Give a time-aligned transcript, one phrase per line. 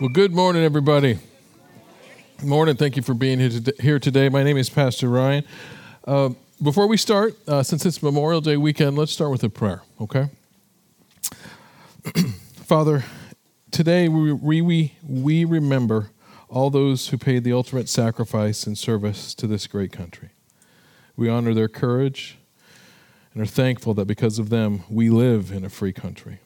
[0.00, 1.18] Well, good morning, everybody.
[2.38, 2.76] Good morning.
[2.76, 3.40] Thank you for being
[3.80, 4.28] here today.
[4.28, 5.42] My name is Pastor Ryan.
[6.04, 6.30] Uh,
[6.62, 10.28] before we start, uh, since it's Memorial Day weekend, let's start with a prayer, okay?
[12.64, 13.02] Father,
[13.72, 16.10] today we, we, we remember
[16.48, 20.28] all those who paid the ultimate sacrifice and service to this great country.
[21.16, 22.38] We honor their courage
[23.34, 26.38] and are thankful that because of them, we live in a free country.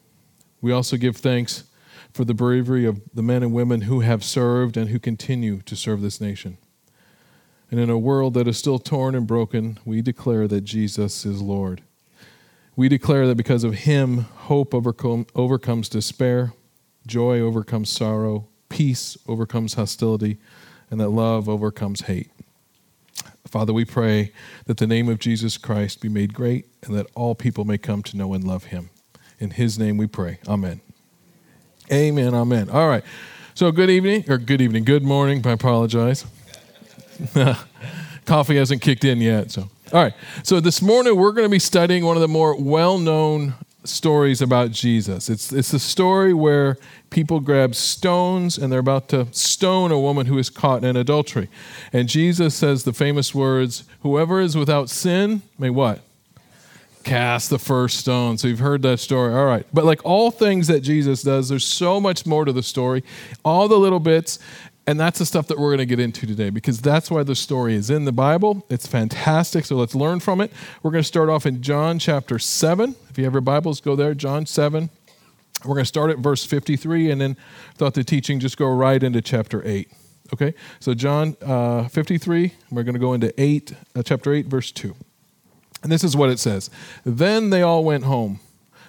[0.59, 1.65] We also give thanks
[2.13, 5.75] for the bravery of the men and women who have served and who continue to
[5.75, 6.57] serve this nation.
[7.71, 11.41] And in a world that is still torn and broken, we declare that Jesus is
[11.41, 11.81] Lord.
[12.75, 16.53] We declare that because of him, hope overcome, overcomes despair,
[17.07, 20.37] joy overcomes sorrow, peace overcomes hostility,
[20.91, 22.29] and that love overcomes hate.
[23.47, 24.31] Father, we pray
[24.65, 28.01] that the name of Jesus Christ be made great and that all people may come
[28.03, 28.89] to know and love him.
[29.39, 30.39] In his name we pray.
[30.47, 30.81] Amen.
[31.91, 32.33] Amen.
[32.33, 32.69] Amen.
[32.69, 33.03] All right.
[33.55, 35.45] So, good evening, or good evening, good morning.
[35.45, 36.25] I apologize.
[38.25, 39.51] Coffee hasn't kicked in yet.
[39.51, 40.13] So, all right.
[40.43, 44.41] So, this morning we're going to be studying one of the more well known stories
[44.41, 45.29] about Jesus.
[45.29, 46.77] It's, it's a story where
[47.09, 51.49] people grab stones and they're about to stone a woman who is caught in adultery.
[51.91, 56.01] And Jesus says the famous words Whoever is without sin may what?
[57.03, 58.37] Cast the first stone.
[58.37, 59.33] So you've heard that story.
[59.33, 59.65] All right.
[59.73, 63.03] But like all things that Jesus does, there's so much more to the story,
[63.43, 64.39] all the little bits.
[64.85, 67.35] And that's the stuff that we're going to get into today because that's why the
[67.35, 68.65] story is in the Bible.
[68.69, 69.65] It's fantastic.
[69.65, 70.51] So let's learn from it.
[70.81, 72.95] We're going to start off in John chapter 7.
[73.09, 74.89] If you have your Bibles, go there, John 7.
[75.63, 77.37] We're going to start at verse 53 and then
[77.75, 79.89] thought the teaching just go right into chapter 8.
[80.33, 80.53] Okay?
[80.81, 84.93] So John uh, 53, we're going to go into 8, uh, chapter 8, verse 2.
[85.83, 86.69] And this is what it says
[87.05, 88.39] Then they all went home,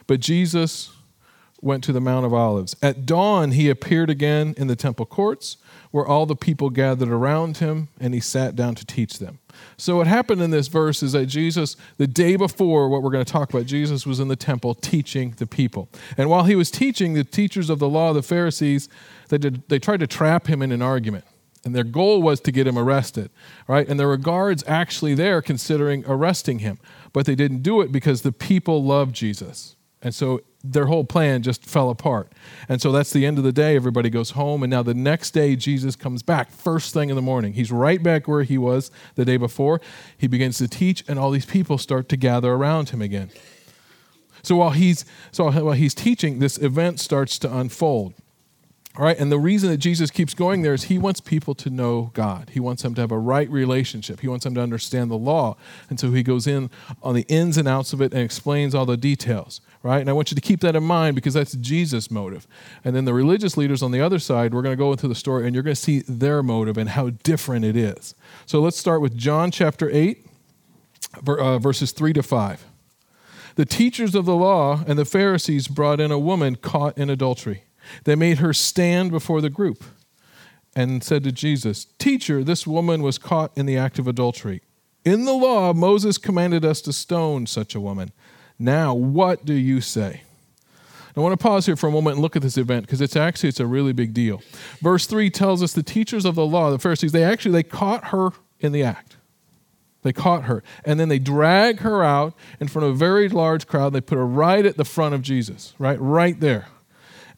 [0.07, 0.93] but Jesus
[1.61, 2.77] went to the Mount of Olives.
[2.83, 5.57] At dawn, he appeared again in the temple courts
[5.91, 9.39] where all the people gathered around him, and he sat down to teach them.
[9.77, 13.25] So, what happened in this verse is that Jesus, the day before what we're going
[13.25, 15.89] to talk about, Jesus was in the temple teaching the people.
[16.19, 18.89] And while he was teaching, the teachers of the law, the Pharisees,
[19.29, 21.25] they, did, they tried to trap him in an argument
[21.65, 23.31] and their goal was to get him arrested,
[23.67, 23.89] right?
[23.89, 26.79] And there were guards actually there considering arresting him,
[27.13, 29.77] but they didn't do it because the people loved Jesus.
[30.03, 32.31] And so their whole plan just fell apart.
[32.69, 33.75] And so that's the end of the day.
[33.75, 34.63] Everybody goes home.
[34.63, 37.55] And now the next day, Jesus comes back, first thing in the morning.
[37.55, 39.81] He's right back where he was the day before.
[40.19, 43.31] He begins to teach, and all these people start to gather around him again.
[44.43, 48.13] So while he's, so while he's teaching, this event starts to unfold.
[48.97, 51.69] All right, and the reason that Jesus keeps going there is he wants people to
[51.69, 52.51] know God.
[52.51, 54.21] He wants them to have a right relationship.
[54.21, 55.57] He wants them to understand the law.
[55.91, 56.71] And so he goes in
[57.03, 60.01] on the ins and outs of it and explains all the details, right?
[60.01, 62.47] And I want you to keep that in mind because that's Jesus' motive.
[62.85, 65.17] And then the religious leaders on the other side, we're going to go into the
[65.17, 68.15] story and you're going to see their motive and how different it is.
[68.47, 70.25] So let's start with John chapter 8,
[71.27, 72.65] uh, verses 3 to 5.
[73.57, 77.65] The teachers of the law and the Pharisees brought in a woman caught in adultery.
[78.05, 79.85] They made her stand before the group
[80.77, 84.63] and said to Jesus, Teacher, this woman was caught in the act of adultery.
[85.05, 88.13] In the law, Moses commanded us to stone such a woman.
[88.59, 90.23] Now, what do you say?
[91.17, 93.15] I want to pause here for a moment and look at this event because it's
[93.15, 94.43] actually it's a really big deal.
[94.81, 98.07] Verse 3 tells us the teachers of the law, the Pharisees, they actually they caught
[98.07, 99.17] her in the act.
[100.03, 100.63] They caught her.
[100.85, 103.93] And then they drag her out in front of a very large crowd.
[103.93, 105.99] They put her right at the front of Jesus, right?
[106.01, 106.67] Right there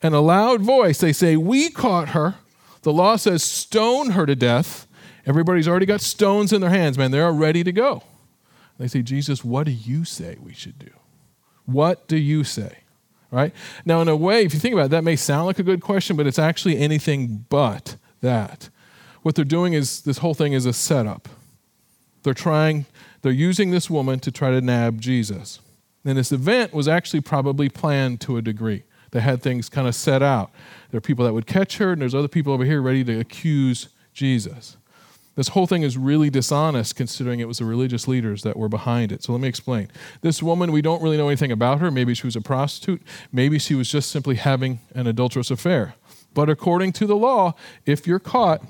[0.03, 2.37] in a loud voice, they say, We caught her.
[2.87, 4.87] The law says, stone her to death.
[5.27, 7.11] Everybody's already got stones in their hands, man.
[7.11, 8.05] They're ready to go.
[8.79, 10.91] They say, Jesus, what do you say we should do?
[11.65, 12.79] What do you say?
[13.33, 13.53] Right?
[13.84, 15.81] Now, in a way, if you think about it, that may sound like a good
[15.81, 18.69] question, but it's actually anything but that.
[19.23, 21.28] What they're doing is this whole thing is a setup.
[22.23, 22.87] They're trying,
[23.23, 25.59] they're using this woman to try to nab Jesus.
[26.05, 28.84] And this event was actually probably planned to a degree.
[29.16, 30.51] They had things kind of set out.
[30.91, 33.18] There are people that would catch her, and there's other people over here ready to
[33.18, 34.77] accuse Jesus.
[35.36, 39.13] This whole thing is really dishonest considering it was the religious leaders that were behind
[39.13, 39.22] it.
[39.22, 39.89] So let me explain.
[40.21, 41.91] This woman, we don't really know anything about her.
[41.91, 43.01] Maybe she was a prostitute.
[43.33, 45.95] Maybe she was just simply having an adulterous affair.
[46.34, 47.54] But according to the law,
[47.86, 48.62] if you're caught,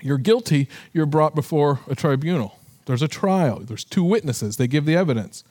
[0.00, 2.60] you're guilty, you're brought before a tribunal.
[2.86, 5.42] There's a trial, there's two witnesses, they give the evidence.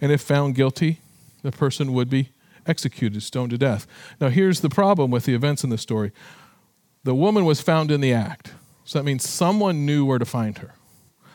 [0.00, 0.98] And if found guilty,
[1.42, 2.30] the person would be
[2.66, 3.86] executed, stoned to death.
[4.20, 6.12] Now, here's the problem with the events in the story
[7.04, 8.52] the woman was found in the act.
[8.84, 10.74] So that means someone knew where to find her.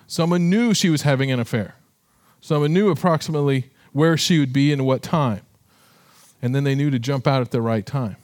[0.05, 1.75] Someone knew she was having an affair.
[2.39, 5.41] Someone knew approximately where she would be and what time.
[6.41, 8.15] And then they knew to jump out at the right time.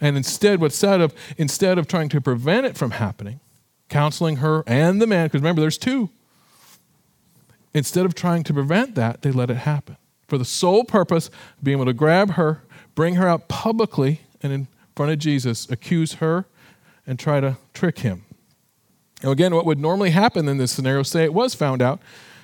[0.00, 3.40] And instead, what's said of instead of trying to prevent it from happening,
[3.88, 6.10] counseling her and the man, because remember, there's two.
[7.72, 9.96] Instead of trying to prevent that, they let it happen
[10.26, 12.62] for the sole purpose of being able to grab her,
[12.94, 16.46] bring her out publicly, and in front of Jesus, accuse her
[17.06, 18.24] and try to trick him.
[19.22, 22.00] Now, again, what would normally happen in this scenario, say it was found out,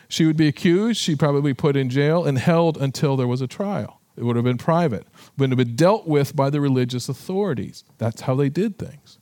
[0.09, 3.41] she would be accused, she'd probably be put in jail and held until there was
[3.41, 4.01] a trial.
[4.17, 7.85] It would have been private, It would have been dealt with by the religious authorities.
[7.99, 9.19] That's how they did things.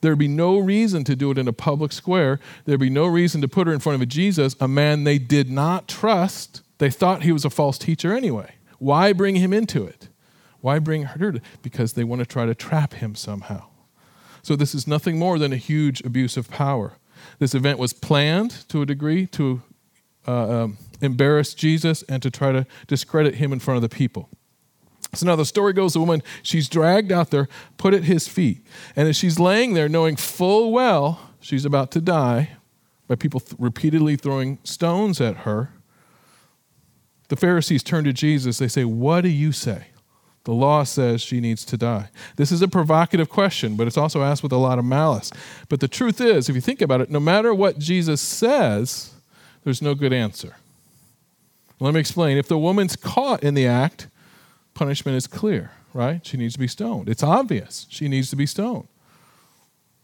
[0.00, 2.38] There'd be no reason to do it in a public square.
[2.64, 5.18] There'd be no reason to put her in front of a Jesus, a man they
[5.18, 6.62] did not trust.
[6.78, 8.54] They thought he was a false teacher anyway.
[8.78, 10.08] Why bring him into it?
[10.60, 13.64] Why bring her to Because they want to try to trap him somehow.
[14.42, 16.94] So this is nothing more than a huge abuse of power.
[17.38, 19.62] This event was planned to a degree to
[20.26, 24.28] uh, um, embarrass Jesus and to try to discredit him in front of the people.
[25.14, 27.48] So now the story goes the woman, she's dragged out there,
[27.78, 28.66] put at his feet.
[28.94, 32.50] And as she's laying there, knowing full well she's about to die
[33.06, 35.72] by people th- repeatedly throwing stones at her,
[37.28, 38.58] the Pharisees turn to Jesus.
[38.58, 39.88] They say, What do you say?
[40.44, 42.08] The law says she needs to die.
[42.36, 45.30] This is a provocative question, but it's also asked with a lot of malice.
[45.68, 49.12] But the truth is, if you think about it, no matter what Jesus says,
[49.64, 50.56] there's no good answer.
[51.80, 52.38] Let me explain.
[52.38, 54.08] If the woman's caught in the act,
[54.72, 56.24] punishment is clear, right?
[56.26, 57.10] She needs to be stoned.
[57.10, 57.86] It's obvious.
[57.90, 58.88] She needs to be stoned.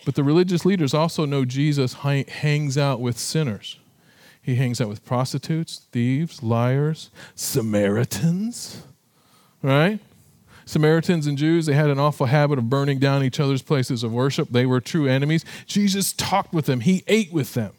[0.04, 3.78] But the religious leaders also know Jesus hangs out with sinners.
[4.44, 8.82] He hangs out with prostitutes, thieves, liars, Samaritans,
[9.62, 9.98] right?
[10.66, 14.12] Samaritans and Jews, they had an awful habit of burning down each other's places of
[14.12, 14.50] worship.
[14.50, 15.46] They were true enemies.
[15.66, 17.72] Jesus talked with them, he ate with them.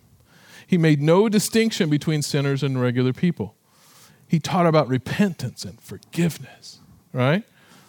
[0.65, 3.55] He made no distinction between sinners and regular people.
[4.27, 6.79] He taught about repentance and forgiveness,
[7.13, 7.43] right?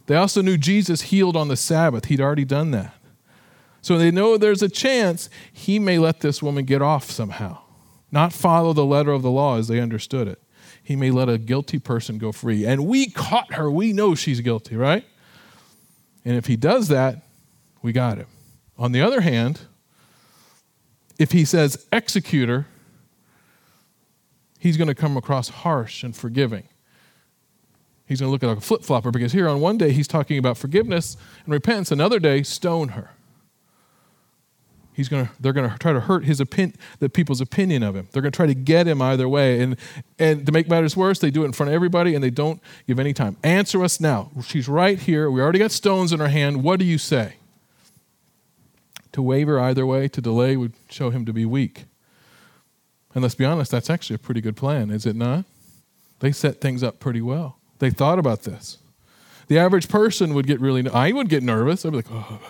[0.05, 2.07] They also knew Jesus healed on the Sabbath.
[2.07, 2.95] He'd already done that.
[3.81, 7.59] So they know there's a chance he may let this woman get off somehow,
[8.17, 10.41] not follow the letter of the law as they understood it
[10.87, 12.65] he may let a guilty person go free.
[12.65, 13.69] And we caught her.
[13.69, 15.05] We know she's guilty, right?
[16.25, 17.25] And if he does that,
[17.83, 18.29] we got him.
[18.79, 19.63] On the other hand,
[21.19, 22.67] if he says executor,
[24.61, 26.69] he's going to come across harsh and forgiving.
[28.07, 30.39] He's going to look like a flip flopper because here on one day he's talking
[30.39, 33.11] about forgiveness and repentance, another day, stone her.
[34.97, 38.09] He's gonna, they're going to try to hurt his opinion, the people's opinion of him.
[38.11, 39.61] They're going to try to get him either way.
[39.61, 39.77] And,
[40.19, 42.63] and to make matters worse, they do it in front of everybody and they don't
[42.87, 43.37] give any time.
[43.45, 44.31] Answer us now.
[44.43, 45.31] She's right here.
[45.31, 46.63] We already got stones in her hand.
[46.63, 47.35] What do you say?
[49.13, 51.85] To waver either way, to delay would show him to be weak.
[53.15, 55.45] And let's be honest, that's actually a pretty good plan, is it not?
[56.21, 57.59] They set things up pretty well.
[57.81, 58.79] They thought about this.
[59.49, 61.85] The average person would get really, I would get nervous.
[61.85, 62.41] I'd be like, oh,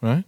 [0.00, 0.24] right?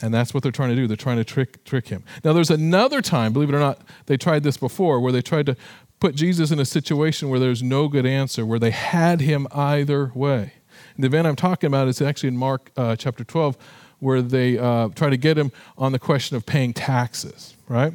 [0.00, 0.86] And that's what they're trying to do.
[0.86, 2.04] They're trying to trick, trick him.
[2.24, 5.46] Now, there's another time, believe it or not, they tried this before, where they tried
[5.46, 5.56] to
[6.00, 10.12] put Jesus in a situation where there's no good answer, where they had him either
[10.14, 10.52] way.
[10.94, 13.56] And the event I'm talking about is actually in Mark uh, chapter 12,
[13.98, 17.92] where they uh, try to get him on the question of paying taxes, right?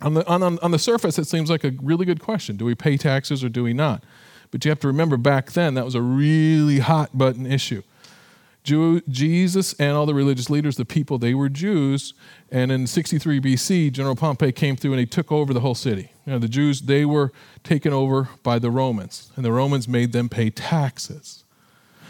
[0.00, 2.56] On the, on, on the surface, it seems like a really good question.
[2.56, 4.04] Do we pay taxes or do we not?
[4.50, 7.82] But you have to remember back then, that was a really hot button issue.
[8.64, 12.14] Jew, Jesus and all the religious leaders, the people, they were Jews.
[12.50, 16.12] And in 63 BC, General Pompey came through and he took over the whole city.
[16.26, 17.32] You know, the Jews, they were
[17.64, 21.44] taken over by the Romans, and the Romans made them pay taxes.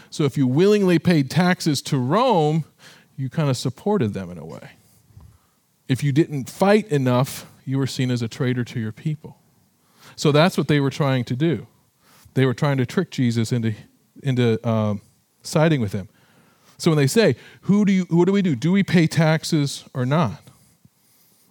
[0.09, 2.65] So if you willingly paid taxes to Rome,
[3.15, 4.71] you kind of supported them in a way.
[5.87, 9.37] If you didn't fight enough, you were seen as a traitor to your people.
[10.15, 11.67] So that's what they were trying to do.
[12.33, 13.73] They were trying to trick Jesus into,
[14.21, 14.95] into uh,
[15.43, 16.09] siding with him.
[16.79, 18.55] So when they say, who do you, what do we do?
[18.55, 20.41] Do we pay taxes or not?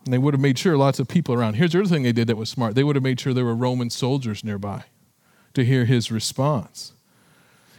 [0.05, 1.55] And they would have made sure lots of people around.
[1.55, 2.75] Here's the other thing they did that was smart.
[2.75, 4.85] They would have made sure there were Roman soldiers nearby
[5.53, 6.95] to hear his response.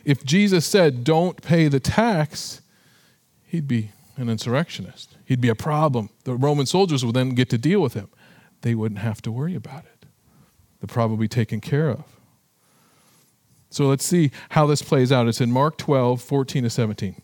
[0.05, 2.61] If Jesus said, don't pay the tax,
[3.47, 5.17] he'd be an insurrectionist.
[5.25, 6.09] He'd be a problem.
[6.25, 8.09] The Roman soldiers would then get to deal with him.
[8.61, 10.05] They wouldn't have to worry about it.
[10.79, 12.03] They're probably taken care of.
[13.71, 15.27] So let's see how this plays out.
[15.27, 17.21] It's in Mark 12, 14 to 17.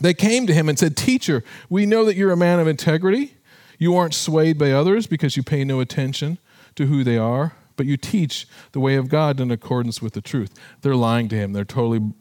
[0.00, 3.34] They came to him and said, Teacher, we know that you're a man of integrity.
[3.78, 6.38] You aren't swayed by others because you pay no attention
[6.76, 10.20] to who they are, but you teach the way of God in accordance with the
[10.20, 10.58] truth.
[10.82, 11.52] They're lying to him.
[11.52, 12.12] They're totally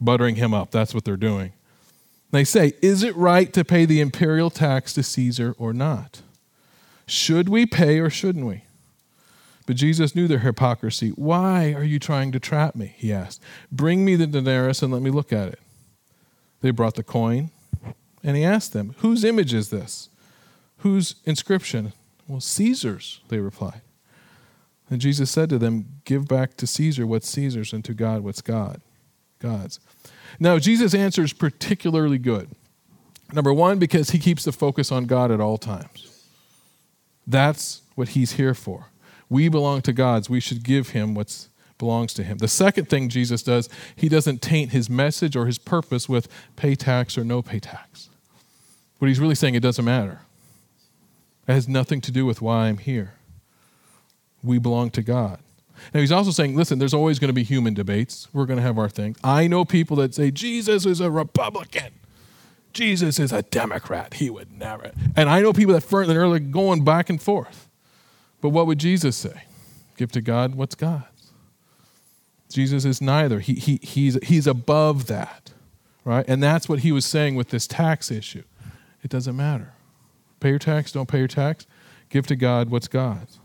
[0.00, 0.70] buttering him up.
[0.70, 1.52] That's what they're doing.
[2.30, 6.22] They say, Is it right to pay the imperial tax to Caesar or not?
[7.06, 8.64] Should we pay or shouldn't we?
[9.66, 11.10] But Jesus knew their hypocrisy.
[11.10, 12.94] Why are you trying to trap me?
[12.96, 13.40] He asked.
[13.70, 15.60] Bring me the denarius and let me look at it.
[16.62, 17.50] They brought the coin,
[18.24, 20.08] and he asked them, Whose image is this?
[20.78, 21.92] Whose inscription?
[22.26, 23.82] Well, Caesar's, they replied.
[24.88, 28.40] And Jesus said to them, Give back to Caesar what's Caesar's, and to God what's
[28.40, 28.80] God.
[29.38, 29.80] God's.
[30.38, 32.48] Now, Jesus' answer is particularly good.
[33.32, 36.26] Number one, because he keeps the focus on God at all times.
[37.26, 38.86] That's what he's here for.
[39.28, 40.28] We belong to God's.
[40.28, 41.48] We should give him what
[41.78, 42.38] belongs to him.
[42.38, 46.74] The second thing Jesus does, he doesn't taint his message or his purpose with pay
[46.74, 48.08] tax or no pay tax.
[48.98, 50.20] What he's really saying, it doesn't matter.
[51.48, 53.14] It has nothing to do with why I'm here.
[54.42, 55.40] We belong to God.
[55.92, 58.28] Now, he's also saying, listen, there's always going to be human debates.
[58.32, 59.18] We're going to have our things.
[59.24, 61.94] I know people that say Jesus is a Republican.
[62.72, 64.14] Jesus is a Democrat.
[64.14, 64.92] He would never.
[65.16, 67.68] And I know people that, that are like going back and forth.
[68.40, 69.44] But what would Jesus say?
[69.96, 71.06] Give to God what's God's.
[72.52, 73.40] Jesus is neither.
[73.40, 75.52] He, he, he's, he's above that,
[76.04, 76.24] right?
[76.28, 78.44] And that's what he was saying with this tax issue.
[79.02, 79.72] It doesn't matter.
[80.40, 81.66] Pay your tax, don't pay your tax.
[82.08, 83.38] Give to God what's God's.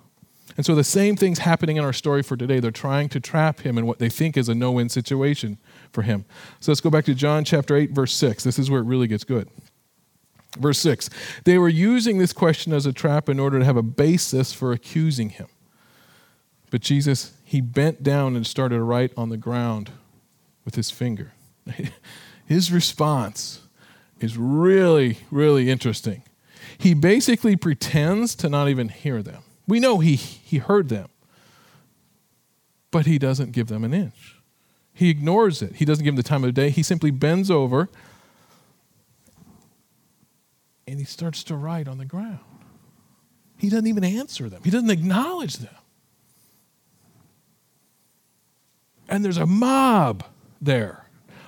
[0.58, 2.60] And so the same thing's happening in our story for today.
[2.60, 5.60] They're trying to trap him in what they think is a no win situation
[5.92, 6.26] for him.
[6.60, 8.44] So let's go back to John chapter 8, verse 6.
[8.44, 9.50] This is where it really gets good.
[10.58, 11.10] Verse 6
[11.44, 14.72] They were using this question as a trap in order to have a basis for
[14.72, 15.48] accusing him.
[16.72, 19.90] But Jesus, he bent down and started to write on the ground
[20.66, 21.32] with his finger.
[22.46, 23.62] His response
[24.20, 26.24] is really, really interesting.
[26.78, 29.44] He basically pretends to not even hear them.
[29.66, 31.08] We know he, he heard them,
[32.92, 34.36] but he doesn't give them an inch.
[34.92, 35.78] He ignores it.
[35.78, 36.70] He doesn't give them the time of day.
[36.70, 37.88] He simply bends over
[40.86, 42.40] and he starts to write on the ground.
[43.58, 45.77] He doesn't even answer them, he doesn't acknowledge them.
[49.08, 50.24] And there's a mob
[50.62, 51.08] there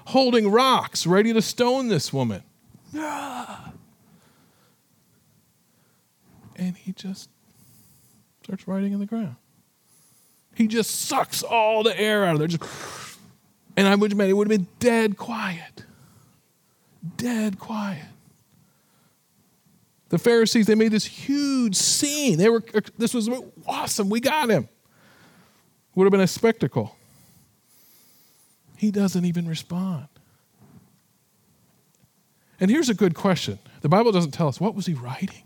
[0.09, 2.43] holding rocks, ready to stone this woman.
[6.55, 7.29] And he just
[8.43, 9.37] starts writing in the ground.
[10.55, 12.49] He just sucks all the air out of there.
[12.49, 12.63] Just,
[13.77, 15.85] and I would imagine it would have been dead quiet.
[17.15, 18.03] Dead quiet.
[20.09, 22.37] The Pharisees, they made this huge scene.
[22.37, 22.61] They were,
[22.97, 23.29] this was
[23.65, 24.09] awesome.
[24.09, 24.67] We got him.
[25.95, 26.97] Would have been a spectacle.
[28.79, 30.07] He doesn't even respond.
[32.61, 33.59] And here's a good question.
[33.81, 35.43] The Bible doesn't tell us what was he writing?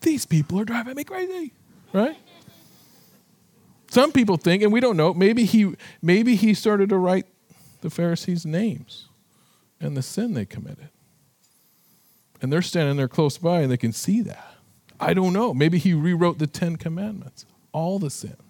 [0.00, 1.52] These people are driving me crazy,
[1.92, 2.16] right?
[3.90, 7.26] Some people think, and we don't know, maybe he maybe he started to write
[7.82, 9.06] the Pharisees' names
[9.80, 10.88] and the sin they committed.
[12.40, 14.56] And they're standing there close by and they can see that.
[14.98, 15.54] I don't know.
[15.54, 18.41] Maybe he rewrote the Ten Commandments, all the sins.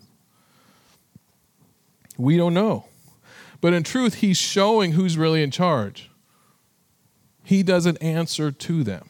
[2.23, 2.85] We don't know.
[3.61, 6.09] But in truth, he's showing who's really in charge.
[7.43, 9.09] He doesn't answer to them.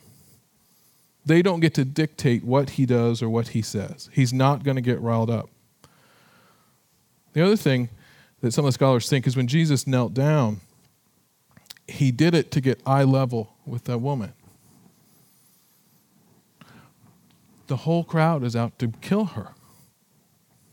[1.24, 4.08] They don't get to dictate what he does or what he says.
[4.14, 5.50] He's not going to get riled up.
[7.34, 7.90] The other thing
[8.40, 10.60] that some of the scholars think is when Jesus knelt down,
[11.86, 14.32] he did it to get eye level with that woman.
[17.66, 19.48] The whole crowd is out to kill her.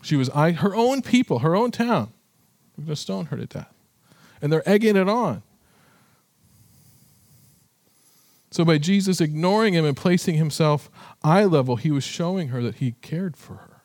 [0.02, 2.14] She was eye, her own people, her own town.
[2.86, 3.74] We're stone her to death.
[4.42, 5.44] And they're egging it on.
[8.52, 10.90] So, by Jesus ignoring him and placing himself
[11.24, 13.82] eye level, he was showing her that he cared for her.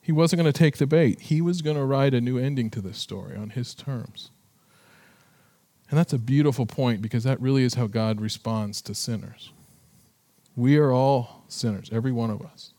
[0.00, 2.70] He wasn't going to take the bait, he was going to write a new ending
[2.70, 4.30] to this story on his terms.
[5.90, 9.52] And that's a beautiful point because that really is how God responds to sinners.
[10.56, 12.72] We are all sinners, every one of us.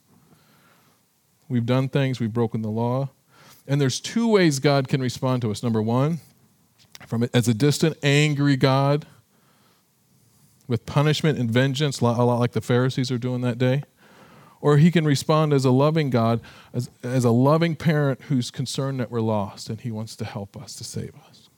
[1.47, 3.09] We've done things, we've broken the law.
[3.69, 5.61] And there's two ways God can respond to us.
[5.61, 6.19] Number one,
[7.07, 9.05] from as a distant, angry God
[10.67, 13.83] with punishment and vengeance, a lot like the Pharisees are doing that day.
[14.59, 16.41] Or he can respond as a loving God,
[16.73, 20.57] as, as a loving parent who's concerned that we're lost and he wants to help
[20.57, 21.49] us, to save us.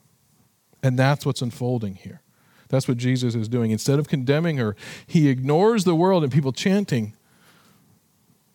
[0.84, 2.22] And that's what's unfolding here.
[2.68, 3.72] That's what Jesus is doing.
[3.72, 4.76] Instead of condemning her,
[5.08, 7.14] he ignores the world and people chanting,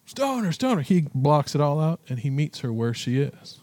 [0.06, 0.82] Stone her, stone her.
[0.82, 3.58] He blocks it all out and he meets her where she is.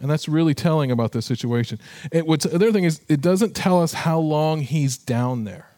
[0.00, 1.78] And that's really telling about this situation.
[2.12, 5.70] It, what's, the other thing is, it doesn't tell us how long he's down there.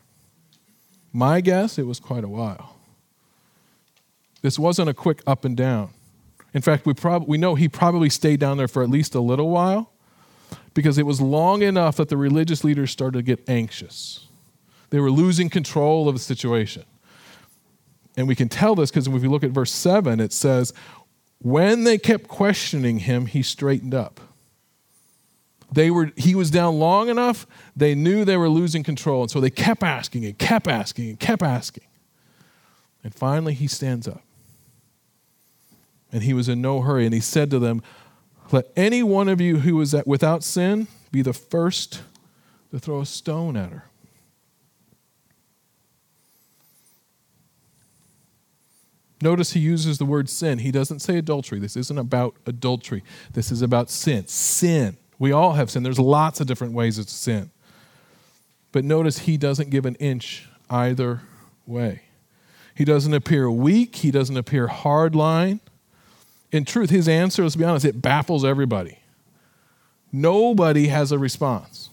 [1.13, 2.77] My guess, it was quite a while.
[4.43, 5.91] This wasn't a quick up and down.
[6.53, 9.21] In fact, we, prob- we know he probably stayed down there for at least a
[9.21, 9.93] little while
[10.75, 14.26] because it was long enough that the religious leaders started to get anxious.
[14.91, 16.85] They were losing control of the situation.
[18.17, 20.73] And we can tell this because if we look at verse 7, it says,
[21.39, 24.21] When they kept questioning him, he straightened up.
[25.71, 29.23] They were, he was down long enough, they knew they were losing control.
[29.23, 31.85] And so they kept asking and kept asking and kept asking.
[33.03, 34.23] And finally, he stands up.
[36.13, 37.05] And he was in no hurry.
[37.05, 37.83] And he said to them,
[38.53, 42.03] Let any one of you who is without sin be the first
[42.71, 43.85] to throw a stone at her.
[49.23, 50.59] Notice he uses the word sin.
[50.59, 51.59] He doesn't say adultery.
[51.59, 53.03] This isn't about adultery.
[53.33, 54.27] This is about sin.
[54.27, 54.99] Sin.
[55.19, 55.83] We all have sin.
[55.83, 57.51] There's lots of different ways of sin.
[58.73, 61.23] But notice he doesn't give an inch either
[61.67, 62.03] way.
[62.75, 63.97] He doesn't appear weak.
[63.97, 65.61] He doesn't appear hardline.
[66.53, 68.99] In truth, his answer, let's be honest, it baffles everybody.
[70.13, 71.89] Nobody has a response.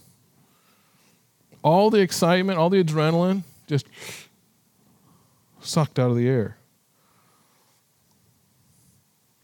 [1.62, 3.86] All the excitement, all the adrenaline just
[5.60, 6.58] sucked out of the air.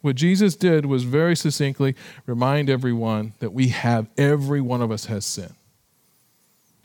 [0.01, 1.95] What Jesus did was very succinctly
[2.27, 5.55] remind everyone that we have, every one of us has sin.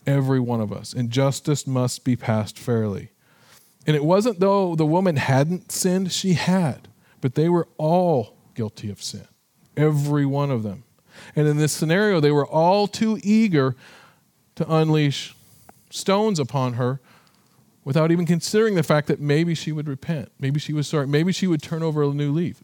[0.06, 0.94] Every one of us.
[0.94, 3.10] And justice must be passed fairly.
[3.88, 6.88] And it wasn't though the woman hadn't sinned, she had.
[7.22, 9.28] But they were all guilty of sin.
[9.78, 10.84] Every one of them.
[11.36, 13.76] And in this scenario, they were all too eager
[14.56, 15.36] to unleash
[15.90, 17.00] stones upon her
[17.86, 20.32] without even considering the fact that maybe she would repent.
[20.40, 21.08] Maybe she was sorry.
[21.08, 22.62] Maybe she would turn over a new leaf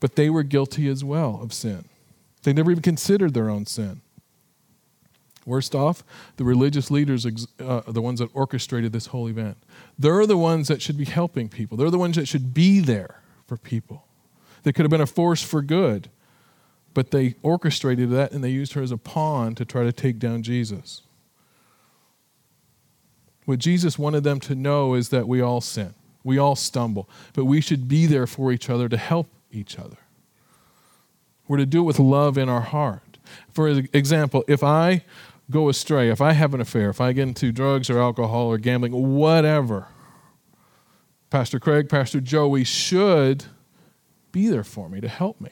[0.00, 1.84] but they were guilty as well of sin.
[2.42, 4.00] They never even considered their own sin.
[5.46, 6.04] Worst off,
[6.36, 9.56] the religious leaders uh, are the ones that orchestrated this whole event.
[9.98, 11.76] They're the ones that should be helping people.
[11.76, 14.06] They're the ones that should be there for people.
[14.62, 16.10] They could have been a force for good,
[16.92, 20.18] but they orchestrated that and they used her as a pawn to try to take
[20.18, 21.02] down Jesus.
[23.46, 27.46] What Jesus wanted them to know is that we all sin, we all stumble, but
[27.46, 29.98] we should be there for each other to help each other.
[31.48, 33.18] We're to do it with love in our heart.
[33.52, 35.04] For example, if I
[35.50, 38.58] go astray, if I have an affair, if I get into drugs or alcohol or
[38.58, 39.88] gambling, whatever,
[41.28, 43.46] Pastor Craig, Pastor Joey should
[44.32, 45.50] be there for me to help me.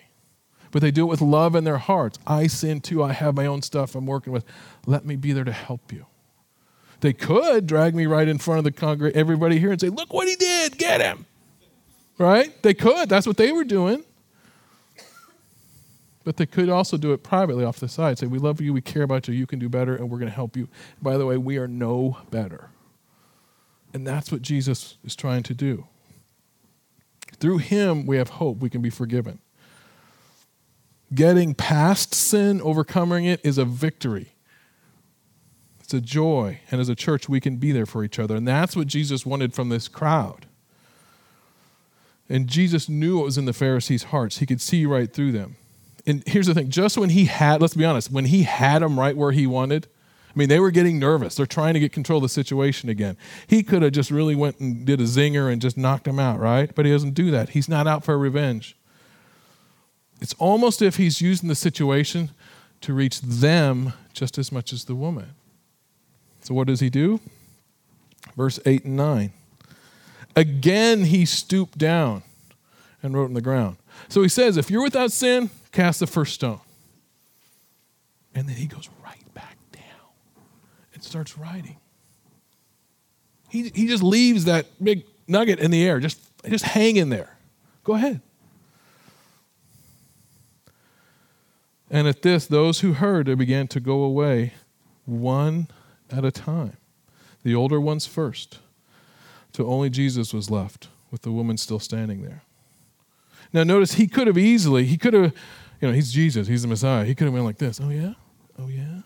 [0.71, 2.19] But they do it with love in their hearts.
[2.27, 3.03] I sin too.
[3.03, 4.45] I have my own stuff I'm working with.
[4.87, 6.07] Let me be there to help you.
[7.01, 10.13] They could drag me right in front of the congregation, everybody here, and say, Look
[10.13, 11.27] what he did, get him
[12.19, 12.63] right?
[12.63, 13.09] They could.
[13.09, 14.05] That's what they were doing.
[16.25, 18.19] But they could also do it privately off the side.
[18.19, 20.31] Say, We love you, we care about you, you can do better, and we're going
[20.31, 20.69] to help you.
[21.01, 22.71] By the way, we are no better.
[23.95, 25.87] And that's what Jesus is trying to do.
[27.41, 28.59] Through him, we have hope.
[28.59, 29.39] We can be forgiven.
[31.15, 34.35] Getting past sin, overcoming it, is a victory.
[35.81, 36.61] It's a joy.
[36.71, 38.37] And as a church, we can be there for each other.
[38.37, 40.48] And that's what Jesus wanted from this crowd.
[42.29, 44.39] And Jesus knew what was in the Pharisees' hearts.
[44.39, 45.57] He could see right through them.
[46.07, 48.99] And here's the thing just when he had, let's be honest, when he had them
[48.99, 49.87] right where he wanted,
[50.29, 51.35] I mean, they were getting nervous.
[51.35, 53.17] They're trying to get control of the situation again.
[53.47, 56.39] He could have just really went and did a zinger and just knocked them out,
[56.39, 56.73] right?
[56.75, 57.51] But he doesn't do that.
[57.51, 58.77] He's not out for revenge.
[60.21, 62.31] It's almost if he's using the situation
[62.83, 65.31] to reach them just as much as the woman.
[66.43, 67.21] So what does he do?
[68.37, 69.33] Verse 8 and 9.
[70.39, 72.23] Again, he stooped down
[73.03, 73.77] and wrote in the ground.
[74.09, 76.61] So he says, If you're without sin, cast the first stone.
[78.37, 79.83] And then he goes right back down
[80.95, 81.79] and starts writing.
[83.49, 87.37] He, he just leaves that big nugget in the air, just, just hanging there.
[87.83, 88.21] Go ahead.
[91.91, 94.53] And at this, those who heard began to go away
[95.05, 95.67] one
[96.13, 96.77] at a time.
[97.43, 98.61] The older ones first
[99.53, 102.43] till only Jesus was left with the woman still standing there.
[103.53, 105.33] Now, notice he could have easily, he could have,
[105.81, 107.05] you know, he's Jesus, he's the Messiah.
[107.05, 107.81] He could have been like this.
[107.83, 108.15] Oh, yeah?
[108.59, 109.01] Oh, yeah?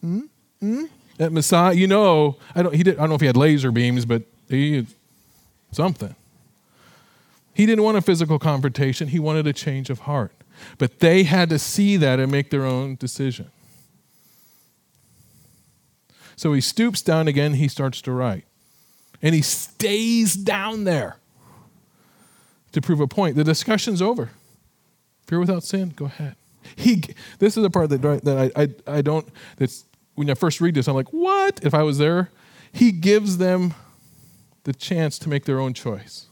[0.00, 0.20] Hmm?
[0.60, 0.84] Hmm?
[1.18, 3.70] That Messiah, you know, I don't, he did, I don't know if he had laser
[3.70, 4.86] beams, but he
[5.72, 6.14] something.
[7.54, 10.32] He didn't want a physical confrontation, he wanted a change of heart.
[10.78, 13.50] But they had to see that and make their own decision.
[16.34, 18.44] So he stoops down again, he starts to write
[19.22, 21.16] and he stays down there
[22.72, 23.36] to prove a point.
[23.36, 24.30] The discussion's over.
[25.24, 26.36] If you're without sin, go ahead.
[26.76, 27.02] He,
[27.38, 29.26] this is the part that, that I, I, I don't,
[29.56, 31.60] that's, when I first read this, I'm like, what?
[31.64, 32.30] If I was there,
[32.72, 33.74] he gives them
[34.64, 36.26] the chance to make their own choice.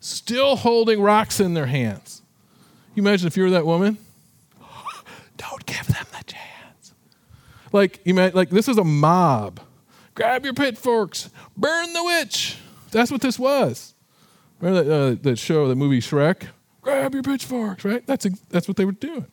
[0.00, 2.22] Still holding rocks in their hands.
[2.94, 3.98] You imagine if you were that woman?
[5.36, 6.92] don't give them the chance.
[7.72, 9.60] Like, you might, like this is a mob
[10.18, 12.58] grab your pitchforks, burn the witch.
[12.90, 13.94] That's what this was.
[14.60, 16.48] Remember that, uh, that show, the movie Shrek?
[16.82, 18.04] Grab your pitchforks, right?
[18.04, 19.26] That's, that's what they were doing.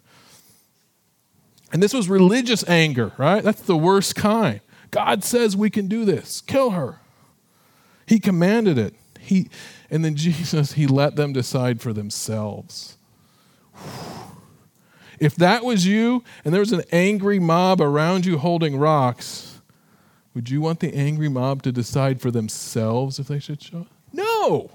[1.73, 3.43] And this was religious anger, right?
[3.43, 4.61] That's the worst kind.
[4.91, 6.41] God says we can do this.
[6.41, 6.99] Kill her.
[8.05, 8.93] He commanded it.
[9.19, 9.49] He,
[9.89, 12.97] and then Jesus, he let them decide for themselves.
[15.19, 19.54] If that was you and there was an angry mob around you holding rocks,
[20.35, 23.87] would you want the angry mob to decide for themselves if they should show up?
[24.11, 24.69] No.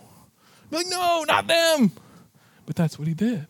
[0.70, 1.92] Like, no, not them.
[2.64, 3.46] But that's what he did.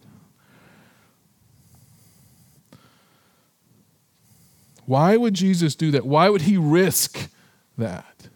[4.87, 6.05] Why would Jesus do that?
[6.05, 7.31] Why would he risk
[7.79, 8.29] that?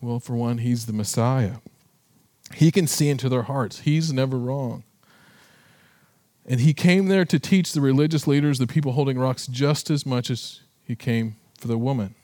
[0.00, 1.56] Well, for one, he's the Messiah.
[2.54, 3.80] He can see into their hearts.
[3.80, 4.84] He's never wrong.
[6.46, 10.06] And he came there to teach the religious leaders, the people holding rocks, just as
[10.06, 12.14] much as he came for the woman.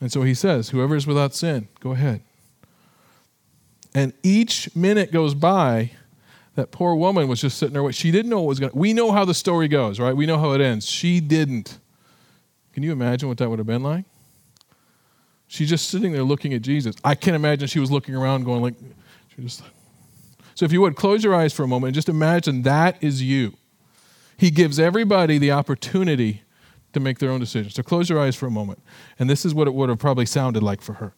[0.00, 2.22] And so he says, Whoever is without sin, go ahead.
[3.94, 5.90] And each minute goes by,
[6.54, 7.92] that poor woman was just sitting there.
[7.92, 8.78] She didn't know what was going to.
[8.78, 10.14] We know how the story goes, right?
[10.14, 10.86] We know how it ends.
[10.88, 11.78] She didn't.
[12.72, 14.04] Can you imagine what that would have been like?
[15.48, 16.94] She's just sitting there looking at Jesus.
[17.04, 18.74] I can't imagine she was looking around going like,
[19.34, 19.62] she just.
[20.54, 23.22] So if you would close your eyes for a moment and just imagine that is
[23.22, 23.54] you.
[24.36, 26.42] He gives everybody the opportunity
[26.92, 27.74] to make their own decisions.
[27.74, 28.80] So close your eyes for a moment.
[29.18, 31.14] And this is what it would have probably sounded like for her.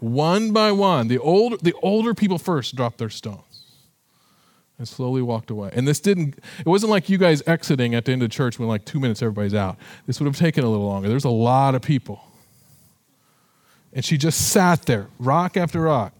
[0.00, 3.44] One by one, the older, the older people first dropped their stones
[4.78, 5.70] and slowly walked away.
[5.74, 8.66] And this didn't, it wasn't like you guys exiting at the end of church when
[8.66, 9.76] like two minutes everybody's out.
[10.06, 11.06] This would have taken a little longer.
[11.06, 12.24] There's a lot of people.
[13.92, 16.14] And she just sat there, rock after rock,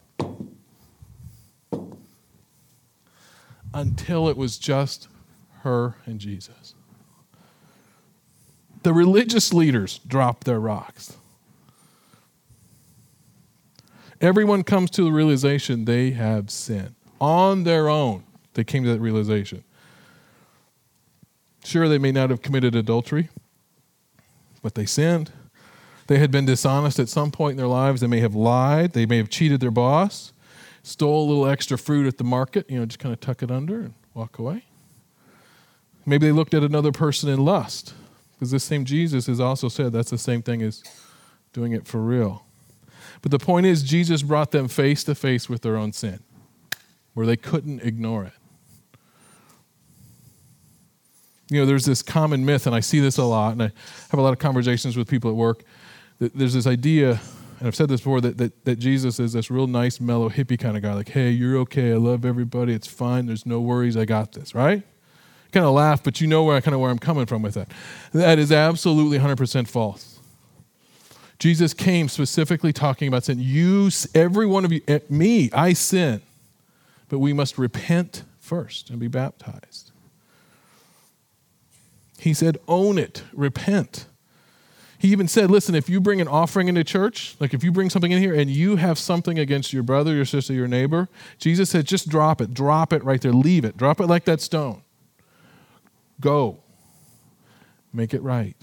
[3.72, 5.09] until it was just
[5.62, 6.74] her and Jesus.
[8.83, 11.16] The religious leaders dropped their rocks.
[14.20, 18.24] Everyone comes to the realization they have sinned on their own.
[18.54, 19.64] They came to that realization.
[21.64, 23.28] Sure, they may not have committed adultery,
[24.62, 25.30] but they sinned.
[26.06, 28.00] They had been dishonest at some point in their lives.
[28.00, 28.92] They may have lied.
[28.94, 30.33] They may have cheated their boss,
[30.82, 33.50] stole a little extra fruit at the market, you know, just kind of tuck it
[33.50, 34.64] under and walk away.
[36.06, 37.94] Maybe they looked at another person in lust,
[38.32, 40.82] because this same Jesus has also said that's the same thing as
[41.52, 42.46] doing it for real.
[43.22, 46.20] But the point is, Jesus brought them face to face with their own sin,
[47.12, 48.32] where they couldn't ignore it.
[51.50, 53.72] You know, there's this common myth, and I see this a lot, and I
[54.10, 55.64] have a lot of conversations with people at work.
[56.20, 57.20] That There's this idea,
[57.60, 60.58] and I've said this before, that, that, that Jesus is this real nice, mellow, hippie
[60.58, 60.94] kind of guy.
[60.94, 61.92] Like, hey, you're okay.
[61.92, 62.72] I love everybody.
[62.72, 63.26] It's fine.
[63.26, 63.98] There's no worries.
[63.98, 64.82] I got this, right?
[65.52, 67.54] Kind of laugh, but you know where I kind of where I'm coming from with
[67.54, 67.70] that.
[68.12, 70.20] That is absolutely 100% false.
[71.38, 73.38] Jesus came specifically talking about sin.
[73.38, 76.22] You, every one of you, eh, me, I sin,
[77.10, 79.90] but we must repent first and be baptized.
[82.18, 84.06] He said, own it, repent.
[85.00, 87.88] He even said, listen, if you bring an offering into church, like if you bring
[87.88, 91.08] something in here and you have something against your brother, your sister, your neighbor,
[91.38, 92.52] Jesus said, just drop it.
[92.52, 93.32] Drop it right there.
[93.32, 93.78] Leave it.
[93.78, 94.82] Drop it like that stone.
[96.20, 96.58] Go.
[97.94, 98.56] Make it right.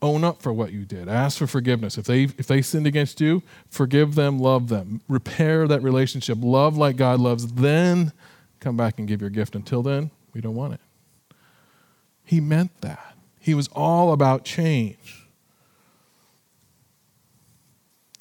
[0.00, 1.08] Own up for what you did.
[1.08, 1.98] Ask for forgiveness.
[1.98, 5.00] If they if they sinned against you, forgive them, love them.
[5.08, 6.38] Repair that relationship.
[6.40, 7.54] Love like God loves.
[7.54, 8.12] Then
[8.60, 9.56] come back and give your gift.
[9.56, 10.80] Until then, we don't want it.
[12.22, 13.13] He meant that.
[13.44, 15.26] He was all about change.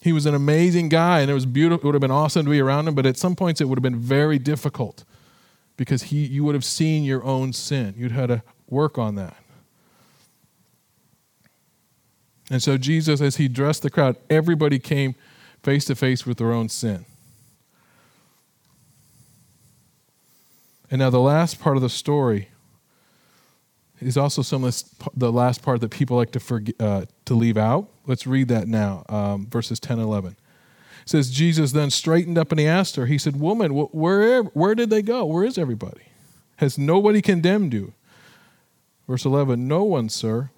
[0.02, 1.86] He was an amazing guy, and it was beautiful.
[1.86, 3.78] It would have been awesome to be around him, but at some points it would
[3.78, 5.06] have been very difficult
[5.78, 7.94] because he, you would have seen your own sin.
[7.96, 9.38] You'd had to work on that.
[12.52, 15.16] And so Jesus, as he dressed the crowd, everybody came
[15.64, 17.06] face to face with their own sin.
[20.92, 22.50] And now the last part of the story
[24.00, 24.82] is also some of
[25.16, 27.90] the last part that people like to forget, uh, to leave out.
[28.06, 30.32] Let's read that now, um, verses 10 and 11.
[30.32, 34.76] It says, Jesus then straightened up and he asked her, he said, Woman, where, where
[34.76, 35.26] did they go?
[35.26, 36.04] Where is everybody?
[36.58, 37.94] Has nobody condemned you?
[39.08, 40.50] Verse 11, No one, sir.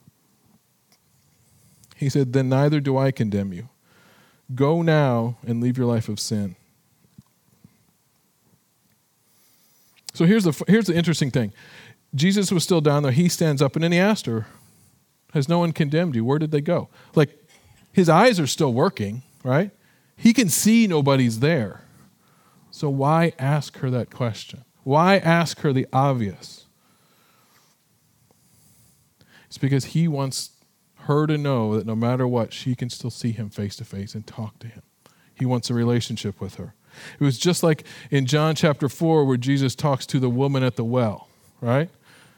[1.96, 3.70] He said, Then neither do I condemn you.
[4.54, 6.56] Go now and leave your life of sin.
[10.14, 11.52] So here's the, here's the interesting thing
[12.14, 13.12] Jesus was still down there.
[13.12, 14.48] He stands up and then he asked her,
[15.34, 16.24] Has no one condemned you?
[16.24, 16.90] Where did they go?
[17.14, 17.38] Like,
[17.92, 19.72] his eyes are still working, right?
[20.18, 21.82] He can see nobody's there.
[22.72, 24.66] So why ask her that question?
[24.84, 26.66] Why ask her the obvious?
[29.48, 30.52] It's because he wants
[31.06, 34.14] her to know that no matter what, she can still see him face to face
[34.14, 34.82] and talk to him.
[35.34, 36.74] He wants a relationship with her.
[37.20, 40.76] It was just like in John chapter 4 where Jesus talks to the woman at
[40.76, 41.30] the well,
[41.66, 41.90] right?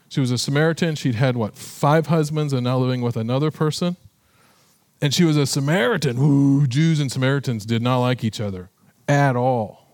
[0.08, 0.94] She was a Samaritan.
[0.94, 3.96] She'd had, what, five husbands and now living with another person?
[5.00, 6.18] And she was a Samaritan.
[6.18, 8.70] Ooh, Jews and Samaritans did not like each other
[9.06, 9.86] at all.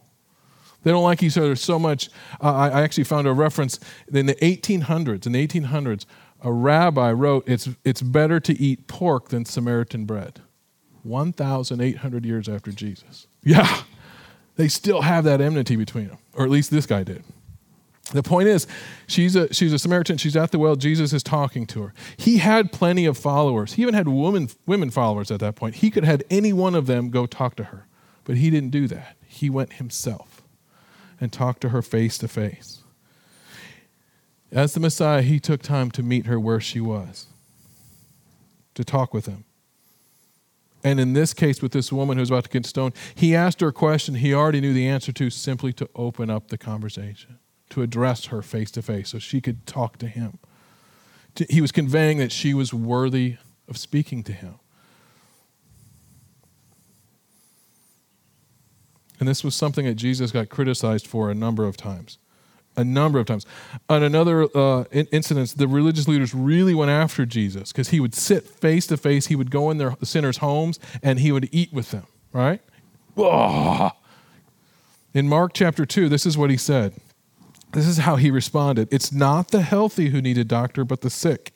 [0.83, 2.11] They don't like each other so much.
[2.41, 3.81] Uh, I, actually found a reference
[4.13, 5.27] in the 1800s.
[5.27, 6.05] In the 1800s,
[6.43, 10.41] a rabbi wrote, it's, it's better to eat pork than Samaritan bread.
[11.03, 13.27] 1,800 years after Jesus.
[13.43, 13.83] Yeah,
[14.57, 17.25] they still have that enmity between them, or at least this guy did.
[18.13, 18.67] The point is,
[19.07, 20.19] she's a, she's a Samaritan.
[20.19, 20.77] She's at the well.
[20.77, 21.95] Jesus is talking to her.
[22.17, 23.75] He had plenty of followers.
[23.75, 25.77] He even had women, women followers at that point.
[25.77, 27.87] He could have had any one of them go talk to her,
[28.25, 29.17] but he didn't do that.
[29.27, 30.43] He went himself
[31.21, 32.83] and talked to her face to face.
[34.53, 37.27] As the Messiah, he took time to meet her where she was,
[38.75, 39.45] to talk with him.
[40.85, 43.63] And in this case, with this woman who was about to get stoned, he asked
[43.63, 47.39] her a question he already knew the answer to simply to open up the conversation,
[47.75, 50.39] to address her face to face so she could talk to him.
[51.51, 53.37] He was conveying that she was worthy
[53.69, 54.55] of speaking to him.
[59.19, 62.19] And this was something that Jesus got criticized for a number of times
[62.77, 63.47] a number of times.
[63.89, 68.45] On another uh, incident, the religious leaders really went after Jesus because he would sit
[68.45, 69.27] face to face.
[69.27, 72.07] He would go in their sinners' homes and he would eat with them.
[72.33, 72.61] Right?
[73.17, 73.93] Oh.
[75.13, 76.95] In Mark chapter two, this is what he said.
[77.75, 78.89] This is how he responded.
[78.93, 81.53] It's not the healthy who need a doctor, but the sick.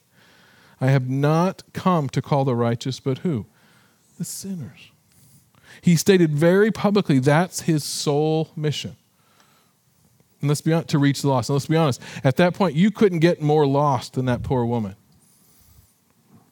[0.81, 3.47] I have not come to call the righteous, but who?
[4.19, 4.91] The sinners.
[5.81, 8.97] He stated very publicly that's his sole mission.
[10.41, 11.49] And let's be honest, to reach the lost.
[11.51, 14.65] And let's be honest, at that point, you couldn't get more lost than that poor
[14.65, 14.97] woman.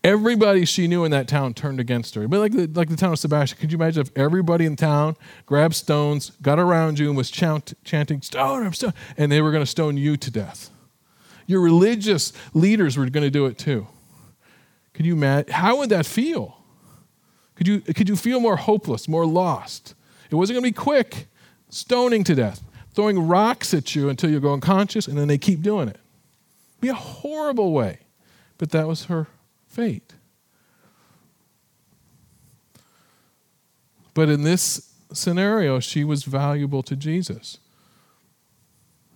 [0.07, 2.29] Everybody she knew in that town turned against her.
[2.29, 5.17] But like the, like the town of Sebastian, could you imagine if everybody in town
[5.47, 9.51] grabbed stones, got around you, and was chant, chanting, Stone him, stone, and they were
[9.51, 10.71] going to stone you to death?
[11.49, 13.89] Your religious leaders were going to do it too.
[14.95, 15.53] Could you imagine?
[15.53, 16.57] How would that feel?
[17.57, 19.95] Could you, could you feel more hopeless, more lost?
[20.31, 21.27] It wasn't going to be quick,
[21.69, 22.63] stoning to death
[22.97, 26.01] throwing rocks at you until you go unconscious, and then they keep doing it.
[26.81, 27.99] Be a horrible way.
[28.57, 29.27] But that was her
[29.77, 30.15] fate.
[34.15, 37.59] But in this scenario, she was valuable to Jesus.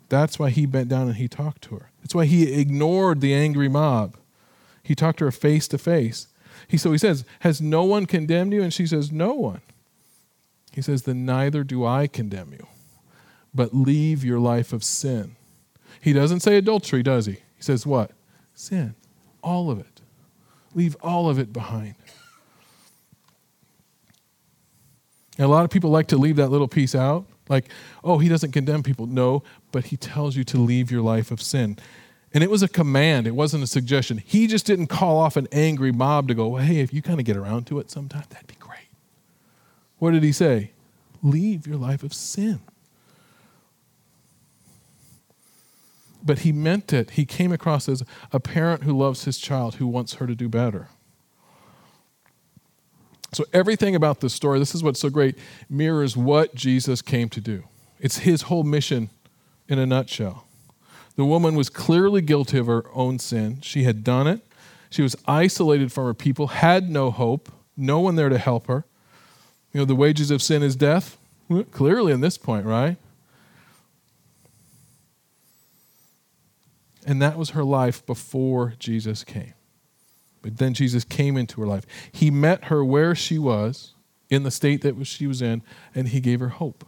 [0.08, 1.90] That's why he bent down and he talked to her.
[2.02, 4.16] That's why he ignored the angry mob.
[4.82, 6.26] He talked to her face to face.
[6.68, 9.62] He so he says, "Has no one condemned you?" And she says, "No one."
[10.72, 12.66] He says, "Then neither do I condemn you."
[13.54, 15.36] but leave your life of sin.
[16.00, 17.38] He doesn't say adultery, does he?
[17.56, 18.12] He says what?
[18.54, 18.94] Sin.
[19.42, 19.99] All of it.
[20.74, 21.94] Leave all of it behind.
[25.36, 27.26] And a lot of people like to leave that little piece out.
[27.48, 27.68] Like,
[28.04, 29.06] oh, he doesn't condemn people.
[29.06, 31.78] No, but he tells you to leave your life of sin.
[32.32, 34.18] And it was a command, it wasn't a suggestion.
[34.18, 37.26] He just didn't call off an angry mob to go, hey, if you kind of
[37.26, 38.88] get around to it sometime, that'd be great.
[39.98, 40.70] What did he say?
[41.22, 42.60] Leave your life of sin.
[46.22, 47.10] But he meant it.
[47.10, 48.02] He came across as
[48.32, 50.88] a parent who loves his child, who wants her to do better.
[53.32, 57.40] So, everything about this story, this is what's so great, mirrors what Jesus came to
[57.40, 57.64] do.
[58.00, 59.10] It's his whole mission
[59.68, 60.46] in a nutshell.
[61.16, 63.60] The woman was clearly guilty of her own sin.
[63.60, 64.40] She had done it.
[64.88, 68.84] She was isolated from her people, had no hope, no one there to help her.
[69.72, 71.16] You know, the wages of sin is death.
[71.70, 72.96] Clearly, in this point, right?
[77.06, 79.54] And that was her life before Jesus came.
[80.42, 81.86] But then Jesus came into her life.
[82.12, 83.94] He met her where she was,
[84.30, 85.62] in the state that she was in,
[85.94, 86.86] and he gave her hope.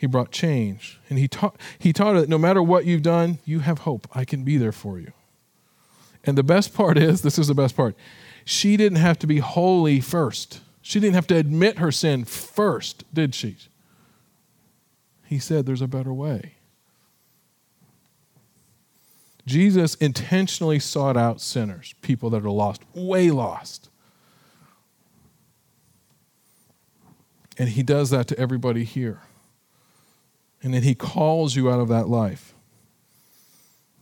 [0.00, 0.98] He brought change.
[1.10, 4.08] And he taught, he taught her that no matter what you've done, you have hope.
[4.14, 5.12] I can be there for you.
[6.24, 7.96] And the best part is this is the best part
[8.44, 10.60] she didn't have to be holy first.
[10.80, 13.58] She didn't have to admit her sin first, did she?
[15.26, 16.54] He said there's a better way.
[19.48, 23.88] Jesus intentionally sought out sinners, people that are lost, way lost.
[27.56, 29.22] And he does that to everybody here.
[30.62, 32.52] And then he calls you out of that life.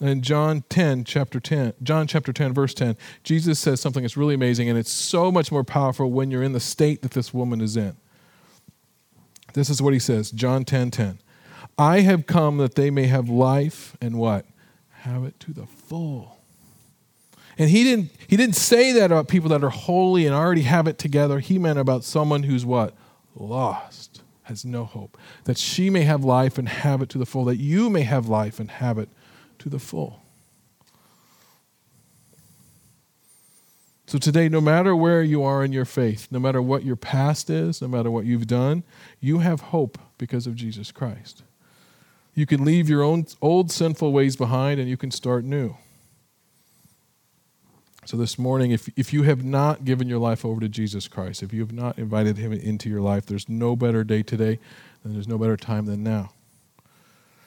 [0.01, 4.35] in John 10, chapter 10, John chapter 10, verse 10, Jesus says something that's really
[4.35, 7.61] amazing, and it's so much more powerful when you're in the state that this woman
[7.61, 7.97] is in.
[9.55, 11.21] This is what he says, John 10, 10.
[11.79, 14.45] I have come that they may have life and what?
[15.07, 16.39] Have it to the full.
[17.59, 20.87] And he didn't, he didn't say that about people that are holy and already have
[20.87, 21.39] it together.
[21.39, 22.95] He meant about someone who's what?
[23.35, 25.17] Lost, has no hope.
[25.45, 28.27] That she may have life and have it to the full, that you may have
[28.27, 29.09] life and have it
[29.61, 30.23] to the full.
[34.07, 37.51] So today, no matter where you are in your faith, no matter what your past
[37.51, 38.85] is, no matter what you've done,
[39.21, 41.43] you have hope because of Jesus Christ.
[42.37, 45.75] You can leave your own old sinful ways behind and you can start new.
[48.05, 51.43] So this morning, if, if you have not given your life over to Jesus Christ,
[51.43, 54.61] if you have not invited him into your life, there's no better day today
[55.03, 56.31] and there's no better time than now.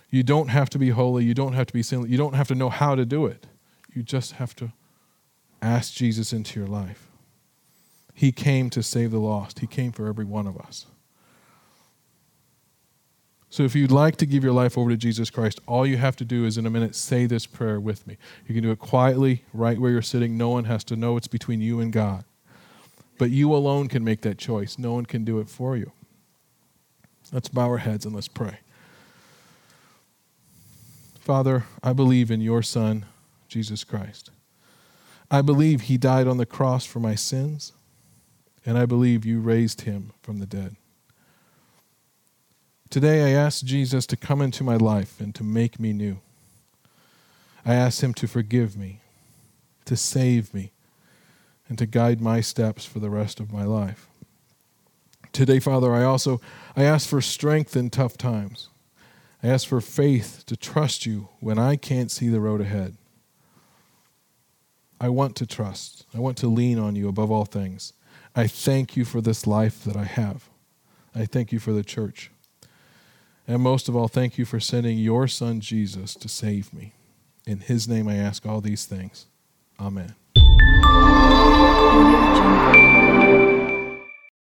[0.09, 1.23] You don't have to be holy.
[1.23, 2.09] You don't have to be sinless.
[2.09, 3.45] You don't have to know how to do it.
[3.93, 4.73] You just have to
[5.61, 7.07] ask Jesus into your life.
[8.15, 10.87] He came to save the lost, He came for every one of us.
[13.51, 16.15] So if you'd like to give your life over to Jesus Christ, all you have
[16.17, 18.17] to do is in a minute say this prayer with me.
[18.47, 20.37] You can do it quietly, right where you're sitting.
[20.37, 22.25] No one has to know it's between you and God.
[23.17, 24.77] But you alone can make that choice.
[24.77, 25.91] No one can do it for you.
[27.31, 28.59] Let's bow our heads and let's pray.
[31.19, 33.05] Father, I believe in your Son,
[33.47, 34.31] Jesus Christ.
[35.29, 37.71] I believe he died on the cross for my sins,
[38.65, 40.75] and I believe you raised him from the dead.
[42.89, 46.19] Today, I ask Jesus to come into my life and to make me new.
[47.63, 49.01] I ask him to forgive me,
[49.85, 50.71] to save me,
[51.67, 54.07] and to guide my steps for the rest of my life.
[55.31, 56.41] Today, Father, I also
[56.75, 58.69] I ask for strength in tough times.
[59.43, 62.97] I ask for faith to trust you when I can't see the road ahead.
[64.99, 66.07] I want to trust.
[66.15, 67.93] I want to lean on you above all things.
[68.35, 70.49] I thank you for this life that I have.
[71.13, 72.31] I thank you for the church.
[73.49, 76.93] And most of all, thank you for sending your son Jesus to save me.
[77.47, 79.25] In his name I ask all these things.
[79.79, 80.13] Amen.